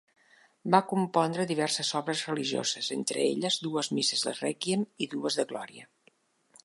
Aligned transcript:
Va 0.75 0.79
compondre 0.91 1.45
diverses 1.51 1.91
obres 1.99 2.23
religioses, 2.29 2.89
entre 2.97 3.23
elles 3.27 3.59
dues 3.67 3.93
misses 3.99 4.27
de 4.29 4.35
Rèquiem 4.41 4.87
i 5.07 5.11
dues 5.13 5.39
de 5.43 5.47
Glòria. 5.53 5.89